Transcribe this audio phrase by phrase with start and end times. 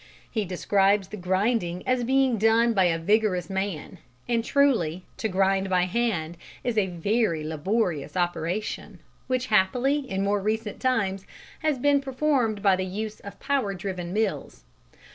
[0.31, 5.69] He describes the grinding as being done by a vigorous man, and truly, to grind
[5.69, 11.27] by hand is a very laborious operation, which happily in more recent times
[11.59, 14.63] has been performed by the use of power driven mills.